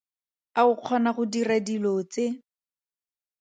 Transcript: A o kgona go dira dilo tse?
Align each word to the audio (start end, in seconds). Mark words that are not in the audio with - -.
A 0.59 0.61
o 0.71 0.73
kgona 0.79 1.09
go 1.15 1.23
dira 1.33 1.57
dilo 1.67 1.93
tse? 2.11 2.25